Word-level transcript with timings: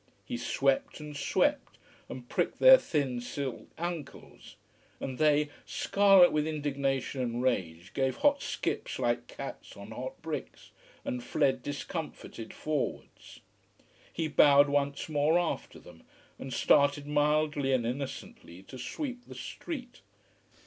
He 0.25 0.35
swept 0.35 0.99
and 0.99 1.15
swept 1.15 1.77
and 2.09 2.27
pricked 2.27 2.57
their 2.57 2.79
thin 2.79 3.21
silk 3.21 3.67
ankles. 3.77 4.55
And 4.99 5.19
they, 5.19 5.49
scarlet 5.63 6.31
with 6.31 6.47
indignation 6.47 7.21
and 7.21 7.43
rage, 7.43 7.93
gave 7.93 8.15
hot 8.17 8.41
skips 8.41 8.97
like 8.97 9.27
cats 9.27 9.77
on 9.77 9.91
hot 9.91 10.19
bricks, 10.23 10.71
and 11.05 11.23
fled 11.23 11.61
discomfited 11.61 12.51
forwards. 12.51 13.41
He 14.11 14.27
bowed 14.27 14.69
once 14.69 15.07
more 15.07 15.37
after 15.37 15.77
them, 15.77 16.01
and 16.39 16.51
started 16.51 17.05
mildly 17.05 17.71
and 17.71 17.85
innocently 17.85 18.63
to 18.63 18.79
sweep 18.79 19.25
the 19.25 19.35
street. 19.35 20.01